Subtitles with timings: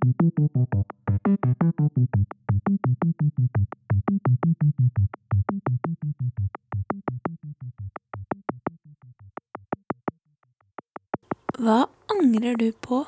[0.00, 0.14] Hva
[12.08, 13.04] angrer du på?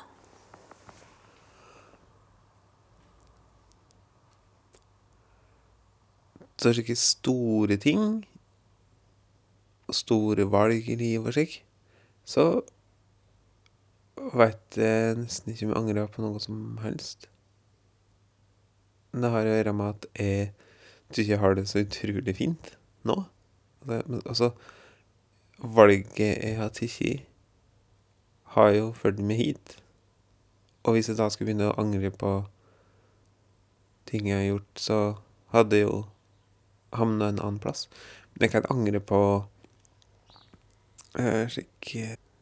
[6.61, 8.25] Det ikke store ting,
[9.89, 11.65] og store valg i livet og slik,
[12.25, 12.61] så
[14.17, 17.27] veit jeg nesten ikke om jeg angrer på noe som helst.
[19.13, 20.47] Det har å gjøre med at jeg
[21.13, 22.73] syns jeg har det så utrolig fint
[23.05, 23.19] nå.
[23.89, 24.53] Altså,
[25.59, 27.27] valget jeg har tatt,
[28.55, 29.77] har jo ført meg hit.
[30.83, 32.33] Og hvis jeg da skulle begynne å angre på
[34.09, 34.99] ting jeg har gjort, så
[35.53, 36.03] hadde jeg jo
[36.93, 37.87] havna en annen plass.
[38.33, 39.21] Men jeg kan angre på
[41.17, 41.93] eh, slik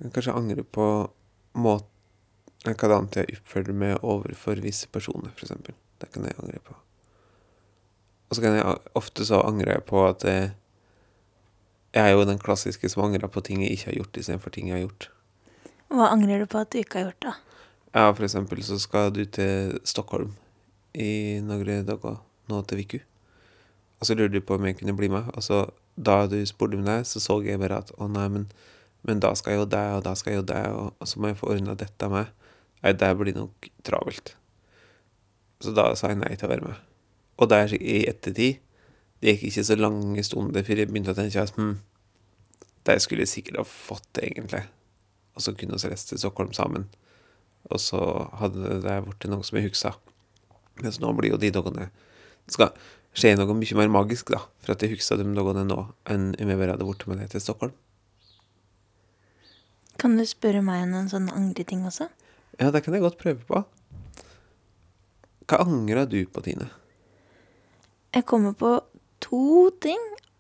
[0.02, 0.88] kan kanskje angre på
[1.54, 1.88] måten
[2.68, 5.76] annet jeg oppfører meg overfor visse personer, eksempel.
[6.02, 6.76] Det kan jeg angre på.
[8.30, 10.52] Og så kan jeg ofte så angrer jeg på at jeg,
[11.92, 14.70] jeg er jo den klassiske som angrer på ting jeg ikke har gjort, istedenfor ting
[14.70, 15.10] jeg har gjort.
[15.92, 17.34] Hva angrer du på at du ikke har gjort, da?
[17.92, 20.32] Ja, for eksempel så skal du til Stockholm
[20.96, 23.00] i noen dager nå til Viku.
[24.00, 25.28] Og så lurer du på om jeg kunne bli med.
[25.36, 25.66] Og så
[26.00, 28.48] da du spurte om det, så så jeg bare at å nei, men,
[29.08, 31.32] men da skal jeg jo det, og da skal jeg jo det, og, så må
[31.32, 32.30] jeg få ordna dette med.
[32.82, 34.36] Nei, det blir nok travelt.
[35.62, 36.84] Så da sa jeg nei til å være med.
[37.42, 38.62] Og det er i ettertid.
[39.22, 41.76] Det gikk ikke så lange stunder før jeg begynte å tenke at hm,
[42.90, 44.64] det skulle jeg sikkert ha fått egentlig.
[45.38, 46.88] Og så kunne vi reist til Stockholm sammen.
[47.70, 48.00] Og så
[48.42, 49.94] hadde det blitt noe som jeg huska.
[50.82, 51.92] Mens nå blir jo de dagene
[52.48, 52.72] Det skal
[53.14, 56.52] skje noe mye mer magisk, da, for at jeg husker de dagene nå, enn om
[56.52, 57.76] jeg bare hadde blitt med deg til Stockholm.
[60.00, 62.08] Kan du spørre meg om noen sånne angreting også?
[62.60, 63.64] Ja, det kan jeg godt prøve på.
[65.50, 66.70] Hva angrer du på, Tine?
[68.16, 68.76] Jeg kommer på
[69.24, 70.00] to ting,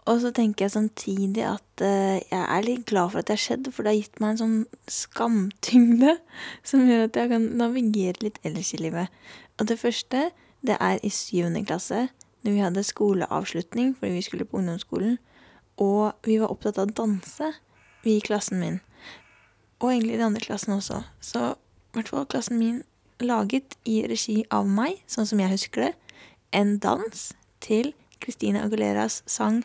[0.09, 3.43] og så tenker jeg samtidig at eh, jeg er litt glad for at det har
[3.43, 4.55] skjedd, for det har gitt meg en sånn
[4.91, 6.15] skamtyngde
[6.69, 9.13] som gjør at jeg kan navigere litt ellers i livet.
[9.59, 10.29] Og det første,
[10.65, 12.07] det er i syvende klasse,
[12.41, 15.19] når vi hadde skoleavslutning fordi vi skulle på ungdomsskolen,
[15.81, 17.53] og vi var opptatt av å danse,
[18.01, 18.79] vi i klassen min.
[19.81, 21.01] Og egentlig i den andre klassen også.
[21.21, 22.83] Så i hvert fall klassen min
[23.21, 25.91] laget i regi av meg, sånn som jeg husker det,
[26.53, 27.23] en dans
[27.63, 29.63] til Christina Aguleras sang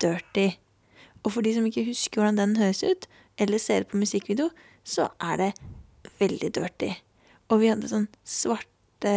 [0.00, 0.56] 'Dirty'.
[1.24, 3.08] Og for de som ikke husker hvordan den høres ut,
[3.38, 4.50] eller ser på musikkvideo,
[4.84, 5.52] så er det
[6.18, 6.92] veldig dirty.
[7.48, 9.14] Og vi hadde sånn svarte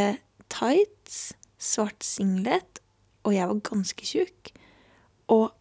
[0.52, 2.82] tights, svart singlet,
[3.24, 4.52] og jeg var ganske tjukk.
[5.32, 5.52] Og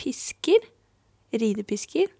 [0.00, 0.64] pisker,
[1.32, 2.12] ridepisker.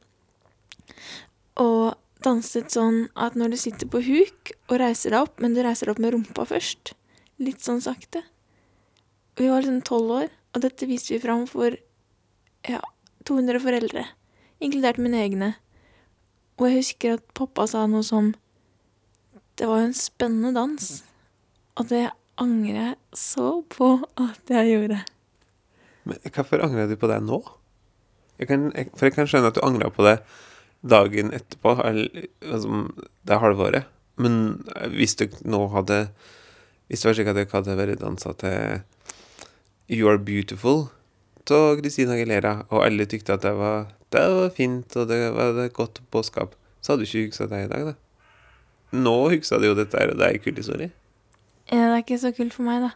[1.63, 1.95] Og
[2.25, 5.89] danset sånn at når du sitter på huk og reiser deg opp, men du reiser
[5.89, 6.95] deg opp med rumpa først,
[7.43, 8.25] litt sånn sakte.
[9.39, 11.75] Vi var liksom tolv år, og dette viste vi fram for
[12.71, 12.81] ja,
[13.29, 14.07] 200 foreldre,
[14.63, 15.51] inkludert mine egne.
[16.59, 18.35] Og jeg husker at pappa sa noe som
[19.59, 20.87] Det var jo en spennende dans,
[21.79, 22.09] og det
[22.43, 24.97] angrer jeg så på at jeg gjorde.
[26.05, 27.39] Men hvorfor angrer du på det nå?
[28.39, 30.17] Jeg kan, jeg, for jeg kan skjønne at du angrer på det
[30.85, 32.81] dagen etterpå, altså,
[33.25, 33.91] det halvåret.
[34.21, 34.65] Men
[34.95, 36.09] hvis du nå hadde
[36.87, 38.83] Hvis det var slik at jeg hadde vært dansa til
[39.91, 40.91] You Are Beautiful
[41.51, 45.59] av Christina Aguilera, og alle tykte at det var, det var fint, og det var
[45.65, 47.95] et godt budskap, så hadde du ikke huska det i dag, da.
[48.97, 50.93] Nå husker du jo dette her, og det er en kul historie.
[51.73, 52.93] Ja, det er ikke så kult for meg, da.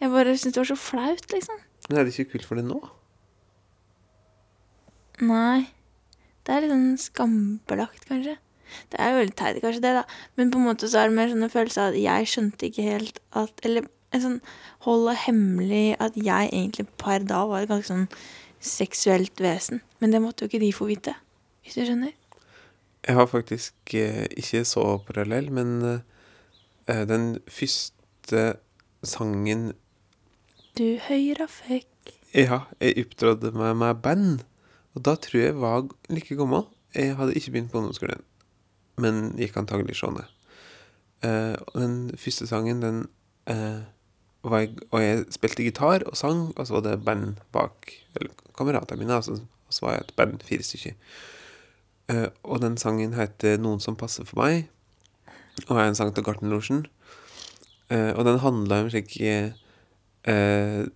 [0.00, 1.60] Jeg bare syntes det var så flaut, liksom.
[1.88, 2.80] Men er det ikke kult for deg nå?
[5.20, 5.68] Nei.
[6.50, 8.32] Det er litt sånn skambelagt, kanskje.
[8.90, 10.00] Det er jo veldig teit, kanskje det, da.
[10.34, 12.66] Men på en måte så er det mer sånn en følelse av at jeg skjønte
[12.66, 14.40] ikke helt at Eller en sånn
[14.82, 18.08] holde hemmelig at jeg egentlig per da var et ganske sånn
[18.58, 19.78] seksuelt vesen.
[20.02, 21.14] Men det måtte jo ikke de få vite,
[21.62, 22.16] hvis du skjønner.
[23.06, 28.56] Jeg har faktisk eh, ikke så parallell, men eh, den første
[29.06, 29.70] sangen
[30.74, 31.86] Du høyra fikk
[32.34, 34.42] Ja, jeg opptrådte med, med band,
[34.94, 36.66] og da tror jeg var like gammel.
[36.94, 38.22] Jeg hadde ikke begynt på ungdomsskolen,
[39.00, 40.18] men gikk antagelig sånn.
[41.20, 43.02] Uh, den første sangen, den
[43.50, 43.82] uh,
[44.42, 48.32] var jeg, Og jeg spilte gitar og sang, og så var det band bak Eller
[48.56, 49.36] kameratene mine, altså,
[49.68, 50.96] og så var jeg et band, fire stykker.
[52.10, 54.66] Uh, og den sangen heter 'Noen som passer for meg',
[55.68, 56.86] og er en sang til Gartnerlosjen.
[57.90, 60.86] Uh, og den handla om slik eh,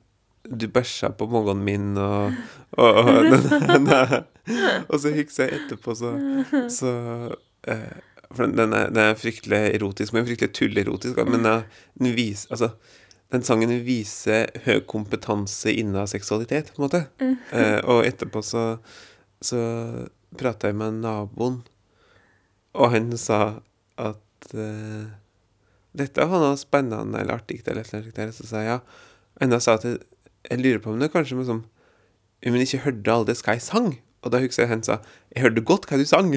[0.44, 2.34] Du bæsja på magen min, og,
[2.76, 4.00] og, og, ne, ne.
[4.90, 6.10] og så husker jeg etterpå, så,
[6.68, 6.90] så
[7.70, 7.94] eh,
[8.28, 11.22] For den, den, er, den, er, fryktelig erotisk, men fryktelig tullerotisk.
[11.28, 12.74] Men den viser Altså,
[13.32, 17.04] den sangen viser høy kompetanse innen seksualitet, på en måte.
[17.54, 18.66] Eh, og etterpå så,
[19.42, 19.60] så
[20.38, 21.62] prata jeg med naboen,
[22.74, 23.40] og han sa
[24.00, 25.06] at eh,
[25.94, 28.22] dette var noe spennende eller artig, eller noe slikt.
[28.34, 28.80] Så sa jeg ja.
[29.42, 30.00] Enda sa jeg,
[30.50, 31.64] jeg lurer på om det kanskje var sånn
[32.44, 33.94] hun ikke hørte alle hva jeg sang.
[34.24, 35.00] Og da husker jeg han sa
[35.32, 36.32] 'Jeg hørte godt hva du sang'.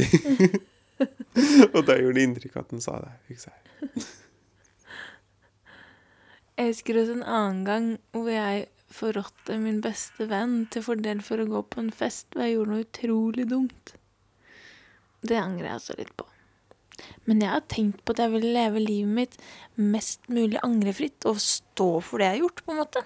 [1.76, 3.12] og da gjorde det inntrykk at han sa det.
[3.28, 4.04] husker Jeg
[6.58, 11.38] Jeg husker også en annen gang hvor jeg forrådte min beste venn til fordel for
[11.38, 13.94] å gå på en fest hvor jeg gjorde noe utrolig dumt.
[15.22, 16.26] Det angrer jeg også litt på.
[17.26, 19.38] Men jeg har tenkt på at jeg vil leve livet mitt
[19.76, 23.04] mest mulig angrefritt og stå for det jeg har gjort, på en måte.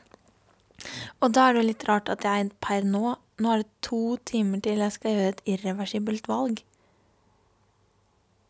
[1.22, 4.60] Og da er det litt rart at jeg per nå Nå er det to timer
[4.62, 6.60] til jeg skal gjøre et irreversibelt valg.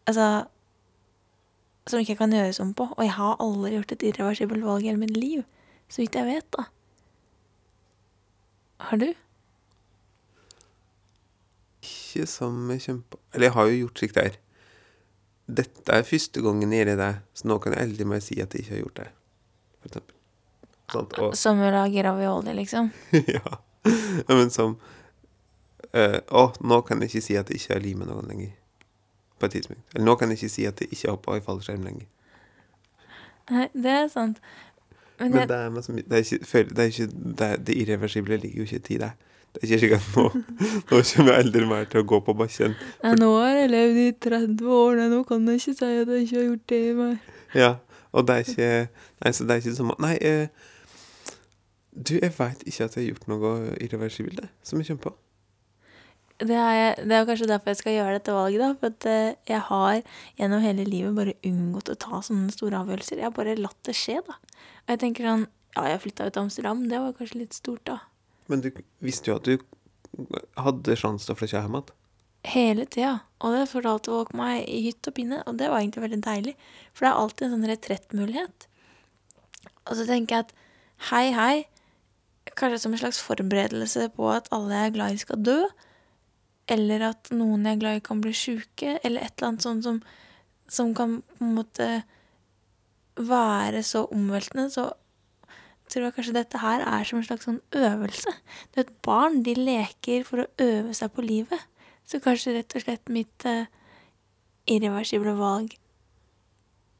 [0.03, 0.25] Altså
[1.87, 2.89] Som ikke kan gjøres om på.
[2.97, 5.45] Og jeg har aldri gjort et irreversibelt valg i hele mitt liv.
[5.87, 6.67] Så vidt jeg vet, da.
[8.83, 9.07] Har du?
[11.81, 14.39] Ikke som jeg kjemper Eller jeg har jo gjort slikt der.
[15.51, 18.53] Dette er første gangen jeg gjør det, så nå kan jeg aldri meg si at
[18.53, 19.07] jeg ikke har gjort det.
[19.79, 20.20] For eksempel.
[20.91, 22.91] Sånt, og, som å lage ravioli, liksom?
[23.35, 23.59] ja.
[24.27, 28.27] Men som uh, Å, nå kan jeg ikke si at jeg ikke har med noen
[28.29, 28.51] lenger.
[29.41, 29.85] På et tidspunkt.
[29.95, 32.05] Eller nå kan jeg ikke si at jeg ikke hopper i fallskjerm lenger.
[33.51, 34.37] Nei, det er sant.
[35.17, 37.07] Men, Men det, er, det, er ikke, det, er ikke,
[37.39, 39.11] det, det irreversible ligger jo ikke i det.
[39.51, 40.23] Det er ikke slik at nå,
[40.89, 42.75] nå kommer jeg aldri mer til å gå på bakken.
[43.03, 46.13] Nei, nå har jeg levd i 30 år, nei, nå kan jeg ikke si at
[46.13, 47.17] jeg ikke har gjort det mer.
[47.57, 47.71] Ja,
[48.15, 48.69] og det er ikke
[49.21, 50.69] Nei, så det er ikke som Nei, eh,
[51.91, 53.51] du, jeg veit ikke at jeg har gjort noe
[53.83, 55.13] irreversibelt, som jeg kommer på.
[56.41, 58.69] Det er, jeg, det er kanskje derfor jeg skal gjøre dette valget, da.
[58.79, 59.97] For at eh, jeg har
[60.39, 63.19] gjennom hele livet bare unngått å ta sånne store avgjørelser.
[63.21, 64.39] Jeg har bare latt det skje, da.
[64.85, 67.83] Og jeg tenker sånn Ja, jeg flytta ut til Amsterdam, det var kanskje litt stort,
[67.87, 67.99] da.
[68.51, 69.61] Men du visste jo at du
[70.59, 71.93] hadde sjanse til å flytte hjem igjen.
[72.51, 73.13] Hele tida.
[73.39, 76.55] Og det fortalte folk meg i hytt og pinne, og det var egentlig veldig deilig.
[76.91, 78.67] For det er alltid en sånn retrettmulighet.
[79.85, 80.55] Og så tenker jeg at
[81.11, 81.55] hei, hei,
[82.57, 85.59] kanskje som en slags forberedelse på at alle jeg er glad i, skal dø.
[86.71, 88.97] Eller at noen jeg er glad i, kan bli sjuke.
[89.03, 90.01] Eller et eller annet sånt som,
[90.71, 91.89] som kan på en måte
[93.21, 94.69] være så omveltende.
[94.73, 94.87] Så
[95.91, 98.33] tror jeg kanskje dette her er som en slags sånn øvelse.
[98.71, 101.67] Du vet, barn, de leker for å øve seg på livet.
[102.07, 103.67] Så kanskje rett og slett mitt uh,
[104.69, 105.75] irreversible valg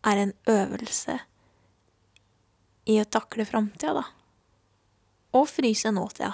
[0.08, 1.20] er en øvelse
[2.90, 4.06] i å takle framtida, da.
[5.38, 6.34] Og fryse nåtida.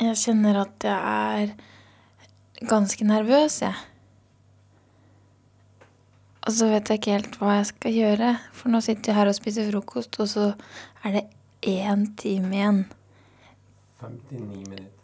[0.00, 3.74] Jeg kjenner at jeg er ganske nervøs, jeg.
[6.40, 9.28] Og så vet jeg ikke helt hva jeg skal gjøre, for nå sitter jeg her
[9.28, 10.46] og spiser frokost, og så
[11.04, 11.26] er det
[11.68, 12.80] én time igjen.
[14.00, 14.96] 59 minutter.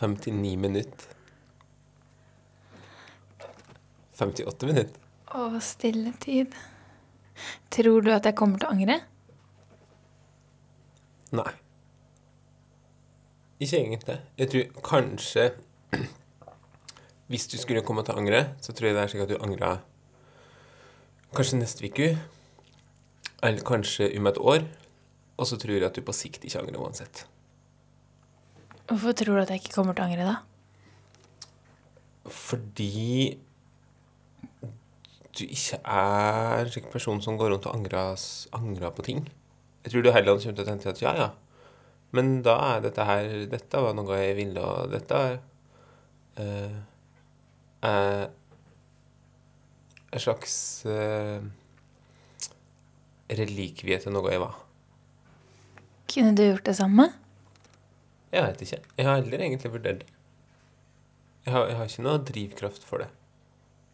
[0.00, 1.14] 59 minutter.
[4.18, 5.08] 58 minutter.
[5.30, 6.58] Å, stilletid.
[7.70, 9.00] Tror du at jeg kommer til å angre?
[11.36, 11.50] Nei.
[13.60, 14.18] Ikke egentlig.
[14.40, 15.50] Jeg tror kanskje
[17.30, 19.36] hvis du skulle komme til å angre, så tror jeg det er slik at du
[19.38, 19.82] angrer
[21.36, 22.08] kanskje neste uke.
[23.46, 24.64] Eller kanskje om et år.
[25.38, 27.22] Og så tror jeg at du på sikt ikke angrer uansett.
[28.90, 30.36] Hvorfor tror du at jeg ikke kommer til å angre, da?
[32.30, 33.38] Fordi
[35.40, 38.16] du ikke er en slik person som går rundt og angrer,
[38.56, 39.24] angrer på ting.
[39.84, 41.30] Jeg tror du heller kommer til å tenke at ja, ja,
[42.16, 45.36] men da er dette her Dette var noe jeg ville, og dette er
[46.40, 46.76] uh,
[47.86, 48.26] uh,
[50.10, 50.54] en slags
[50.90, 51.38] uh,
[53.30, 54.56] relikvie til noe jeg var.
[56.10, 57.06] Kunne du gjort det samme?
[58.34, 58.80] Jeg vet ikke.
[58.98, 60.16] Jeg har heller egentlig vurdert det.
[61.46, 63.08] Jeg har, jeg har, ikke noe drivkraft for det.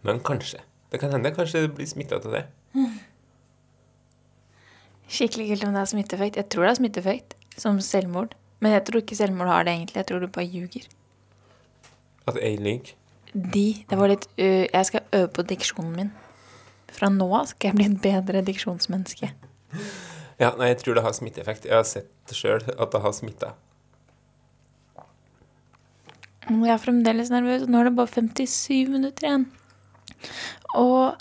[0.08, 0.62] Men kanskje.
[0.90, 2.45] Det kan hende kanskje det blir smitta av det.
[2.76, 2.97] Mm.
[5.16, 6.38] Skikkelig kult om det er smitteeffekt.
[6.40, 8.37] Jeg tror det er smitteeffekt, som selvmord.
[8.64, 10.00] Men jeg tror ikke selvmord har det egentlig.
[10.00, 10.87] Jeg tror du bare ljuger.
[12.26, 12.95] At jeg lyver?
[13.37, 13.66] De.
[13.85, 16.12] Det var litt uh, Jeg skal øve på diksjonen min.
[16.97, 19.33] Fra nå av skal jeg bli et bedre diksjonsmenneske.
[20.37, 21.64] Ja, nei, jeg tror det har smitteeffekt.
[21.64, 23.55] Jeg har sett sjøl at det har smitta.
[26.52, 29.47] Og Jeg er fremdeles nervøs, og nå er det bare 57 minutter igjen.
[30.78, 31.16] Og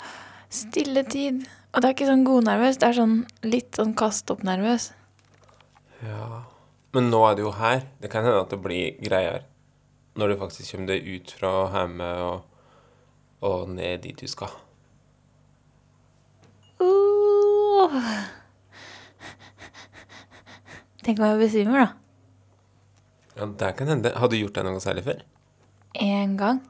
[0.52, 1.44] stille tid.
[1.72, 4.90] Og det er ikke sånn godnervøs, det er sånn litt sånn kast opp-nervøs.
[6.06, 6.44] Ja.
[6.96, 7.82] Men nå er det jo her.
[8.00, 9.44] Det kan hende at det blir greier
[10.16, 12.46] Når du faktisk kommer deg ut fra hjemme og,
[13.44, 14.54] og ned dit du skal.
[16.80, 17.92] Uh.
[21.04, 21.88] Tenk om jeg besvimer, da.
[23.36, 24.14] Ja, det kan hende.
[24.16, 25.20] Har du gjort det noe særlig før?
[26.00, 26.64] En gang.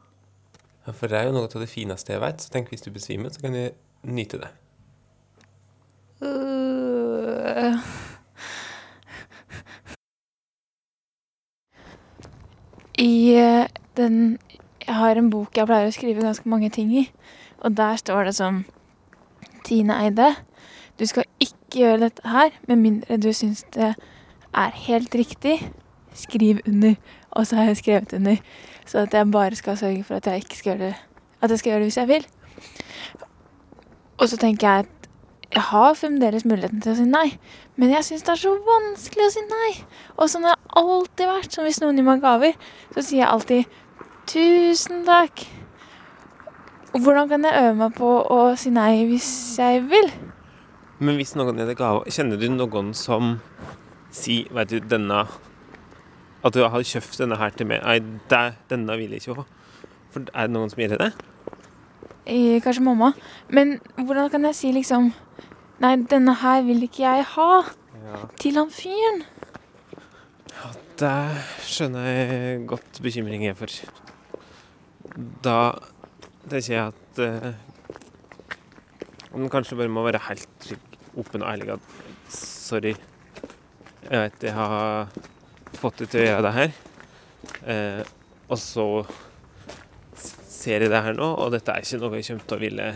[0.86, 2.42] Ja, for det er jo noe av det fineste jeg vet.
[2.42, 3.64] Så tenk hvis du besvimer, så kan du
[4.06, 4.52] nyte det.
[6.22, 7.76] Uh.
[12.98, 13.66] I eh,
[13.96, 14.38] den
[14.86, 17.08] Jeg har en bok jeg pleier å skrive ganske mange ting i.
[17.66, 18.62] Og der står det sånn
[19.66, 20.30] Tine Eide,
[20.96, 23.96] du skal ikke gjøre dette her med mindre du syns det
[24.54, 25.58] er helt riktig.
[26.14, 26.94] Skriv under.
[27.36, 28.36] Og så har jeg skrevet under.
[28.86, 30.94] Så at jeg bare skal sørge for at jeg ikke skal gjøre det
[31.42, 32.26] At jeg skal gjøre det hvis jeg vil.
[34.16, 34.92] Og så tenker jeg at
[35.54, 37.28] jeg har fremdeles muligheten til å si nei,
[37.78, 39.68] men jeg syns det er så vanskelig å si nei.
[40.16, 41.52] Og sånn har det alltid vært.
[41.54, 42.56] Som hvis noen gir meg gaver,
[42.94, 43.64] så sier jeg alltid
[44.26, 45.46] 'tusen takk'.
[46.96, 50.10] Hvordan kan jeg øve meg på å si nei hvis jeg vil?
[50.98, 53.36] Men hvis noen gir deg gave, kjenner du noen som
[54.10, 55.26] sier Vet du, denne
[56.44, 57.82] At du har kjøpt denne her til meg.
[57.84, 57.98] Nei,
[58.30, 59.46] det, denne vil jeg ikke ha.
[60.14, 61.10] For er det noen som gjør det?
[62.26, 63.12] Eh, kanskje mamma.
[63.48, 65.12] Men hvordan kan jeg si liksom
[65.76, 67.50] Nei, denne her vil ikke jeg ha.
[68.06, 68.20] Ja.
[68.40, 69.24] Til han fyren.
[70.54, 71.16] Ja, Det
[71.68, 73.68] skjønner jeg godt bekymring er for.
[75.44, 75.58] Da
[76.48, 77.52] tenker jeg at eh,
[79.34, 80.70] man kanskje bare må være helt
[81.16, 81.92] åpen og ærlig at
[82.32, 82.94] sorry,
[84.06, 85.10] jeg vet jeg har
[85.80, 86.74] fått det til å gjøre det her,
[87.74, 88.02] eh,
[88.48, 88.86] og så
[90.56, 92.90] ser jeg det her nå, og dette er ikke noe jeg kommer til å ville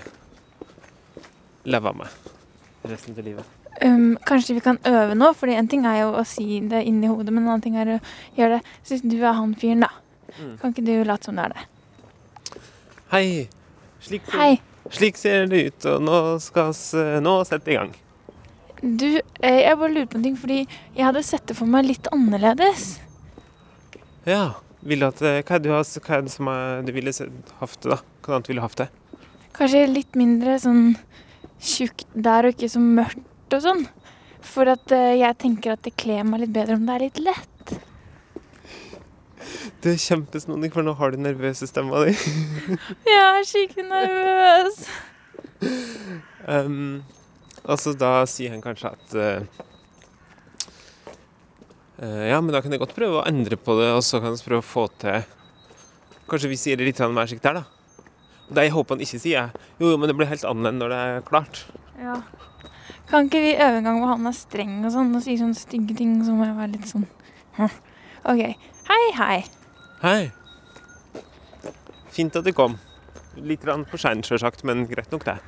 [1.71, 3.57] leve med resten av livet.
[3.81, 7.09] Um, kanskje vi kan øve nå, fordi en ting er jo å si det inni
[7.09, 8.01] hodet, men en annen ting er å
[8.37, 8.75] gjøre det.
[8.85, 9.93] Så du er han fyren, da.
[10.37, 10.57] Mm.
[10.61, 11.65] Kan ikke du late som du er det?
[13.13, 13.25] Hei!
[14.01, 14.61] Slik, Hei.
[14.97, 17.95] slik ser det ut, og nå skal vi nå sette i gang.
[18.81, 21.89] Du, eh, jeg bare lurer på en ting, fordi jeg hadde sett det for meg
[21.89, 22.95] litt annerledes.
[24.29, 24.57] Ja.
[24.81, 26.93] Vil du at, eh, hva er det, du har, hva er det som er, du
[26.97, 27.99] ville hatt det, da?
[28.25, 28.89] Hva annet ville du hatt det?
[29.53, 30.95] Kanskje litt mindre sånn
[31.61, 33.85] tjukt der og ikke så mørkt og sånn.
[34.41, 37.21] For at eh, jeg tenker at det kler meg litt bedre om det er litt
[37.29, 37.75] lett.
[39.81, 42.13] Det er kjempesnodig, for nå har du nervøse stemma di.
[43.09, 44.83] Jeg er skikkelig nervøs.
[46.51, 47.05] Um,
[47.65, 49.67] altså, da sier han kanskje at uh,
[52.01, 54.47] Ja, men da kan jeg godt prøve å endre på det, og så kan vi
[54.47, 55.27] prøve å få til
[56.31, 57.65] Kanskje vi sier det litt mer slik der, da.
[58.47, 60.79] Og Det jeg håper han ikke sier, er jo, jo, men det blir helt annerledes
[60.79, 61.65] når det er klart.
[61.99, 62.17] Ja.
[63.11, 65.59] Kan ikke vi øve en gang hvor han er streng og sånn, og sier sånne
[65.59, 67.09] stygge ting, så må jeg være litt sånn.
[68.31, 68.45] OK.
[68.91, 69.39] Hei, hei.
[70.05, 70.21] Hei.
[72.15, 72.79] Fint at du kom.
[73.39, 75.39] Litt for seint, sjølsagt, men greit nok, det.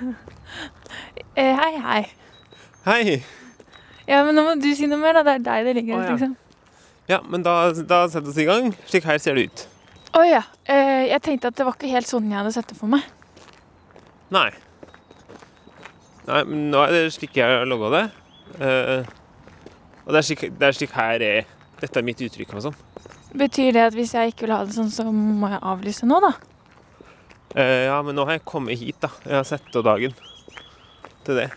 [1.38, 2.06] Eh, hei, hei.
[2.82, 3.18] Hei.
[4.08, 5.22] Ja, men nå må du si noe mer, da.
[5.22, 6.14] Det er deg det ligger Å, ja.
[6.16, 6.32] liksom.
[7.06, 8.72] Ja, men da, da setter vi oss i gang.
[8.90, 9.62] Slik her ser det ut.
[10.18, 10.40] Å ja.
[10.66, 13.06] Eh, jeg tenkte at det var ikke helt sånn jeg hadde sett det for meg.
[14.34, 14.48] Nei.
[16.26, 18.04] Nei, men nå er det slik jeg har logga det.
[18.58, 19.12] Eh,
[20.08, 22.78] og det er slik, det er slik her er Dette er mitt uttrykk og sånn.
[23.38, 26.18] Betyr det at hvis jeg ikke vil ha det sånn, så må jeg avlyse nå,
[26.24, 26.32] da?
[27.54, 29.12] Eh, ja, men nå har jeg kommet hit, da.
[29.22, 30.16] Jeg har sett det dagen
[31.28, 31.48] til det.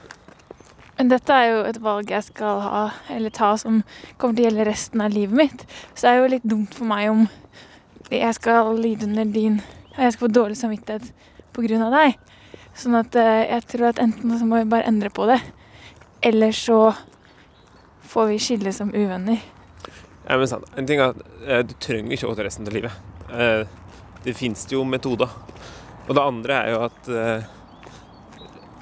[1.01, 3.79] Men dette er jo et valg jeg skal ha, eller ta, som
[4.21, 5.63] kommer til å gjelde resten av livet mitt.
[5.95, 7.23] Så det er jo litt dumt for meg om
[8.11, 9.61] jeg skal lide under din
[9.95, 11.07] Jeg skal få dårlig samvittighet
[11.81, 12.19] av deg.
[12.77, 15.39] Sånn at eh, jeg tror at enten så må vi bare endre på det,
[16.23, 16.93] eller så
[18.13, 19.41] får vi skille som uvenner.
[20.27, 20.69] Ja, men sant.
[20.77, 23.11] En ting er at eh, du trenger ikke å til resten av livet.
[23.33, 23.65] Eh,
[24.23, 25.33] det fins jo metoder.
[26.07, 27.11] Og det andre er jo at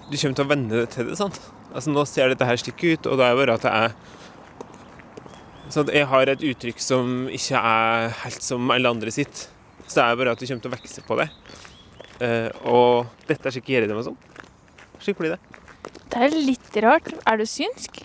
[0.09, 1.17] du kommer til å venne deg til det.
[1.19, 1.39] sant?
[1.69, 3.97] Altså Nå ser dette her slik ut, og det er jo bare at det er
[5.69, 9.45] sånn Jeg har et uttrykk som ikke er helt som alle andre sitt.
[9.85, 11.29] Så det er bare at du kommer til å vokse på det.
[12.19, 14.17] Uh, og dette er slik jeg gjør det med sånn.
[14.99, 15.39] Slik blir det.
[16.09, 17.13] Det er litt rart.
[17.29, 18.01] Er du synsk?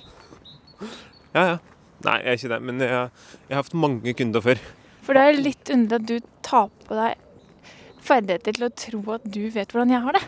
[1.34, 1.56] Ja, ja.
[2.04, 3.04] Nei, jeg er ikke det, men jeg,
[3.48, 4.60] jeg har hatt mange kunder før.
[5.04, 7.22] For det er litt underlig at du tar på deg
[8.04, 10.24] ferdigheter til å tro at du vet hvordan jeg har det.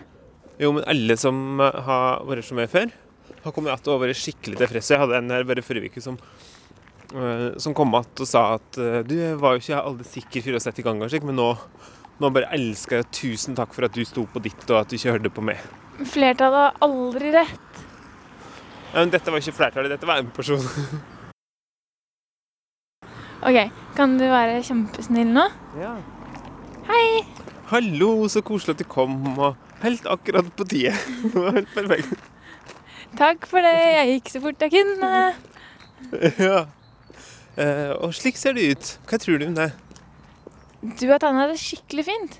[0.56, 2.88] Jo, men alle som har vært så med før,
[3.44, 4.94] har kommet igjen og vært skikkelig tilfredse.
[4.94, 6.16] Jeg hadde en her bare forrige uke som,
[7.12, 10.56] eh, som kom igjen og sa at eh, du var jo ikke aldri sikker for
[10.56, 11.50] å sette i gang, men nå,
[12.22, 14.96] nå bare elsker jeg tusen takk for at du sto på ditt og at du
[14.96, 15.60] ikke hørte på meg.
[16.08, 17.84] Flertallet har aldri rett.
[18.94, 20.64] Ja, men dette var ikke flertallet, dette var en person.
[23.46, 23.60] OK,
[23.94, 25.44] kan du være kjempesnill nå?
[25.76, 25.92] Ja.
[26.88, 27.26] Hei!
[27.68, 30.94] Hallo, så koselig at du kom, og helt akkurat på tide.
[31.22, 32.32] Det var helt perfekt.
[33.16, 33.74] Takk for det.
[33.74, 35.12] Jeg gikk så fort jeg kunne.
[36.36, 36.66] Ja.
[37.56, 38.88] Eh, og slik ser det ut.
[39.08, 39.70] Hva tror du om det?
[41.00, 42.36] Du har tegna det skikkelig fint.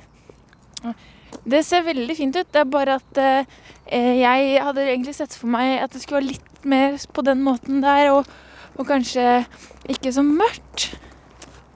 [1.46, 2.50] Det ser veldig fint ut.
[2.52, 6.34] Det er bare at eh, jeg hadde egentlig sett for meg at det skulle være
[6.34, 8.28] litt mer på den måten der, og,
[8.76, 9.46] og kanskje
[9.88, 10.90] ikke så mørkt.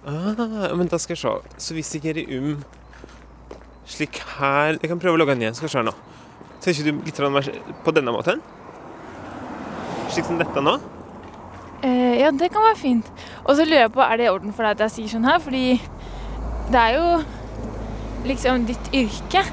[0.04, 0.36] Ah,
[0.76, 1.56] men da skal jeg se.
[1.60, 2.60] Så hvis jeg er det om
[3.90, 5.58] slik her Jeg kan prøve å logge den igjen.
[5.58, 5.94] Skal vi se nå.
[6.60, 7.52] Tenker du litt mer
[7.84, 8.42] på denne måten?
[10.12, 10.76] Slik som dette nå?
[11.86, 13.06] Eh, ja, det kan være fint.
[13.46, 15.28] Og så lurer jeg på, er det i orden for deg at jeg sier sånn
[15.28, 15.40] her?
[15.40, 15.78] Fordi
[16.70, 17.06] det er jo
[18.28, 19.44] liksom ditt yrke.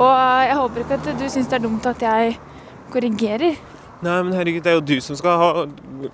[0.00, 0.14] Og
[0.46, 2.38] jeg håper ikke at du syns det er dumt at jeg
[2.94, 3.58] korrigerer.
[4.00, 5.64] Nei, men herregud, det er jo du som skal ha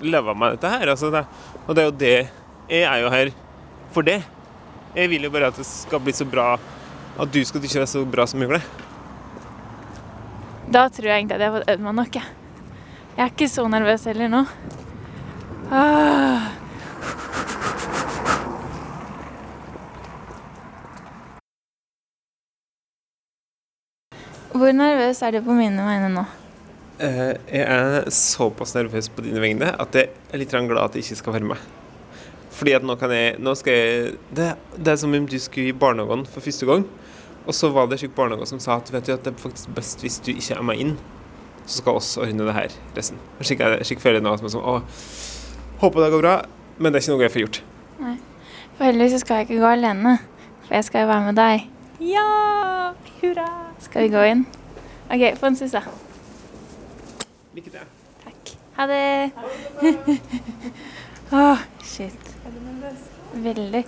[0.03, 0.91] leve med dette her.
[0.91, 1.23] Altså, det,
[1.67, 2.17] og det er jo det
[2.67, 3.29] Jeg er jo her
[3.95, 4.17] for det.
[4.97, 6.57] Jeg vil jo bare at det skal bli så bra
[7.17, 8.61] At du skal ikke være så bra som mulig.
[10.69, 12.19] Da tror jeg egentlig at jeg har fått øvd meg nok.
[12.19, 12.29] Jeg.
[13.17, 14.43] jeg er ikke så nervøs heller nå.
[15.73, 16.51] Ah.
[24.57, 26.27] Hvor nervøs er du på mine vegne nå?
[27.01, 31.05] Eh, jeg er såpass nervøs på dine vegne at jeg er litt glad at jeg
[31.05, 31.65] ikke skal være med.
[32.57, 34.47] Fordi at nå kan jeg Nå skal jeg Det,
[34.79, 36.87] det er som om du skulle i barnehagen for første gang.
[37.47, 39.39] Og så var det en slik barnehage som sa at vet du at det er
[39.43, 40.97] faktisk best hvis du ikke er med inn.
[41.67, 43.19] Så skal oss ordne det her resten.
[43.39, 44.37] Og Slik, er det- slik føler jeg nå.
[44.39, 44.83] Som er sånn, å,
[45.83, 46.35] håper det går bra,
[46.79, 47.61] men det er ikke noe jeg får gjort.
[48.01, 48.17] Nei.
[48.77, 50.19] For heldigvis så skal jeg ikke gå alene.
[50.67, 51.67] For jeg skal jo være med deg.
[52.01, 52.27] Ja!
[53.21, 53.47] Hurra!
[53.81, 54.47] Skal vi gå inn?
[55.11, 55.83] OK, få en suss, da.
[57.55, 57.87] Lykke til.
[58.25, 58.53] Takk.
[58.77, 59.33] Ha det.
[61.33, 61.59] Åh,
[61.97, 62.37] shit.
[63.33, 63.85] Veldig.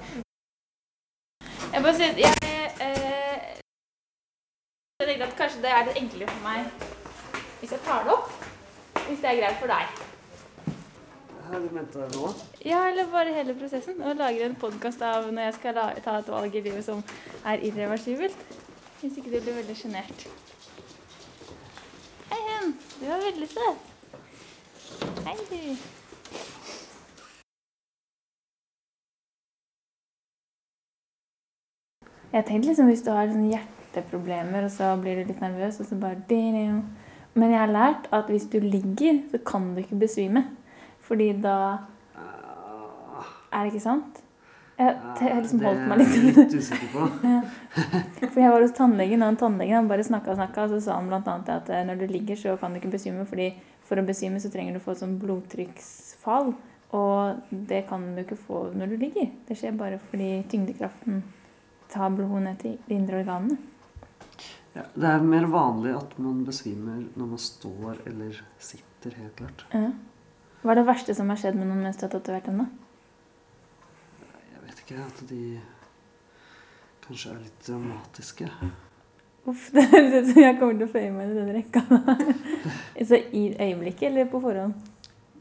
[1.72, 2.34] Jeg bare sier jeg,
[2.80, 3.58] eh,
[5.00, 6.86] jeg tenkte at kanskje det er litt enklere for meg
[7.58, 8.30] hvis jeg tar det opp.
[9.08, 10.00] Hvis det er greit for deg.
[11.48, 12.32] Hva du mente det nå?
[12.64, 14.00] Ja, eller bare hele prosessen.
[14.04, 17.04] Å lage en podkast av når jeg skal ta et valg i livet som
[17.44, 18.40] er irreversibelt.
[19.00, 20.26] Hvis ikke du blir veldig sjenert.
[22.32, 22.74] Hei, hen.
[23.00, 23.94] Du er veldig søt.
[25.24, 25.97] Hei, du.
[32.32, 35.88] Jeg tenkte liksom hvis du har sånn hjerteproblemer, og så blir du litt nervøs, og
[35.88, 36.20] så bare.
[37.38, 40.44] Men jeg har lært at hvis du ligger, så kan du ikke besvime.
[41.08, 41.58] Fordi da
[43.48, 44.18] Er det ikke sant?
[44.78, 47.06] Jeg jeg har liksom holdt meg litt Det er jeg litt usikker på.
[48.34, 50.98] For jeg var hos tannlegen, og tannlegen han bare snakka og snakka, og så sa
[50.98, 53.48] han blant annet at eh, når du ligger, så kan du ikke besvime, fordi
[53.88, 56.52] for å besvime så trenger du å få et sånn blodtrykksfall.
[56.98, 59.32] Og det kan du ikke få når du ligger.
[59.48, 61.24] Det skjer bare fordi tyngdekraften
[61.92, 63.58] tar blodet ned til de indre organene.
[64.74, 69.64] Ja, det er mer vanlig at man besvimer når man står eller sitter, helt klart.
[69.72, 69.90] Ja.
[70.62, 72.68] Hva er det verste som har skjedd med noen mens du har tatovert dem, da?
[74.52, 75.42] Jeg vet ikke at de
[77.06, 78.50] kanskje er litt dramatiske.
[79.48, 81.84] Uff, det høres ut som jeg kommer til å føye meg i den rekka.
[83.10, 84.74] så i øyeblikket, eller på forhånd?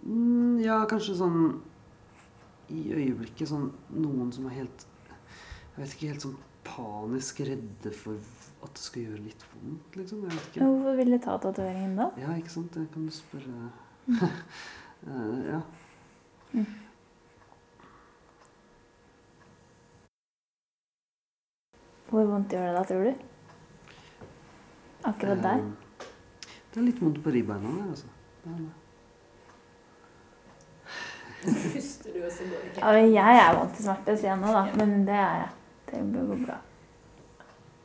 [0.08, 1.42] Mm, ja, kanskje sånn
[2.72, 4.86] i øyeblikket sånn noen som er helt
[5.78, 8.18] Jeg vet ikke, helt sånn panisk redde for
[8.66, 10.24] at det skal gjøre litt vondt, liksom.
[10.26, 10.63] Jeg vet ikke.
[10.66, 12.08] Hvorfor vil du ta tatoveringen da?
[12.18, 12.74] Ja, ikke sant?
[12.74, 13.70] Det kan du spørre
[14.10, 14.32] uh,
[15.54, 15.62] Ja.
[22.10, 23.13] Hvor vondt gjør det da, tror du?
[25.12, 25.62] Akkurat der?
[25.62, 26.10] Eh,
[26.74, 28.10] Det er litt vondt på ribbeina der, altså.
[28.44, 28.74] Det er det.
[32.78, 34.66] Ja, jeg er vant til smerte, sier jeg nå, da.
[34.80, 35.57] Men det er jeg.
[35.91, 36.58] Det går bra.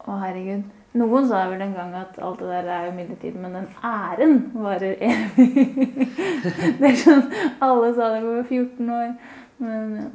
[0.02, 0.64] Å, herregud.
[0.98, 4.34] Noen sa vel en gang at alt det der er jo midlertidig, men den æren
[4.52, 6.08] varer evig.
[6.82, 7.22] det er sånn
[7.64, 9.14] Alle sa det på 14 år.
[9.62, 10.10] Men ja.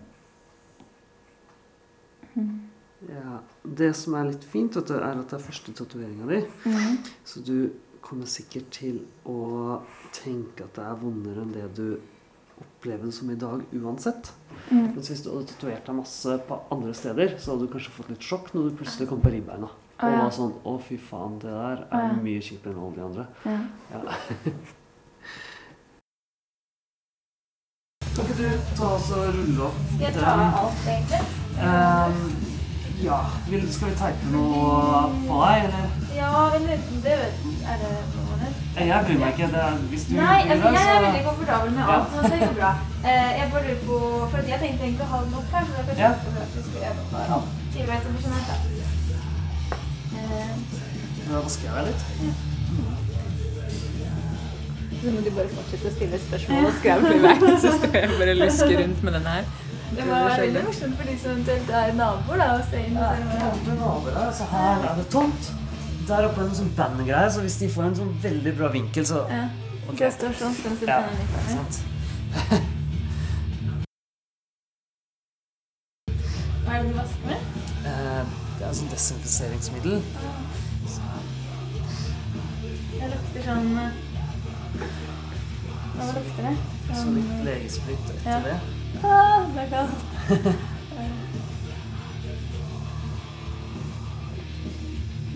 [3.08, 6.39] Ja, Det som er litt fint, du, er at det er første tatoveringa di.
[6.65, 6.97] Mm.
[7.26, 7.69] Så du
[8.02, 9.82] kommer sikkert til å
[10.15, 11.88] tenke at det er vondere enn det du
[12.62, 14.32] opplever det som i dag uansett.
[14.70, 14.93] Mm.
[14.93, 18.12] Mens hvis du hadde tatovert deg masse på andre steder, så hadde du kanskje fått
[18.13, 19.70] litt sjokk når du plutselig kom på ribbeina.
[19.70, 20.17] Å, ah, ja.
[20.28, 22.17] var sånn Å, fy faen, det der er er ja.
[22.22, 23.26] mye kjipere enn alle de andre.
[23.46, 23.60] Ja.
[23.93, 24.02] Ja.
[28.17, 31.24] Kan ikke du ta oss og rulle opp Skal jeg tar ta av alt, egentlig?
[31.58, 32.15] Um,
[33.02, 33.20] ja.
[33.74, 35.86] Skal vi teipe noe på deg, eller?
[36.17, 37.91] Ja, eller det vet Er det
[38.78, 39.48] Jeg bryr meg ikke.
[39.54, 42.20] Det er, hvis du Nei, bryr altså, deg, jeg er veldig komfortabel med alt, så
[42.34, 42.72] det går bra.
[43.10, 43.98] Eh, jeg bare lurer på
[44.32, 46.12] For jeg tenkte egentlig å ha den opp her, så det er Ja.
[46.13, 47.02] kanskje gjøre.
[47.13, 47.40] Ja.
[47.98, 48.56] At sånn her, da?
[50.18, 50.52] Eh,
[51.44, 52.02] vasker jeg deg litt.
[54.98, 58.10] Så må du bare fortsette å stille spørsmål og skravle i vei, så skal jeg
[58.18, 59.44] bare luske rundt med den her.
[59.98, 62.98] det må være veldig morsomt for de som eventuelt er naboer, da, å se inn.
[62.98, 65.52] Ja, jeg naboer så her er det tomt.
[66.08, 69.04] Der oppe er det sånn bandgreie, så hvis de får en sånn veldig bra vinkel,
[69.06, 69.41] så Ja.
[69.89, 69.98] Ok.
[70.00, 70.56] Det står sånn,
[70.88, 71.50] Ja, den her.
[71.56, 71.74] sant.
[76.65, 77.39] Hva er det du vasker med?
[77.91, 78.24] Eh,
[78.60, 80.00] Det er sånn desinfiseringsmiddel.
[82.98, 83.91] Det lukter sånn eh,
[85.98, 86.56] Hva lukter det?
[86.98, 88.39] Så litt legesprit etter Ja.
[88.48, 88.58] det.
[89.04, 90.02] Ah, det er kaldt.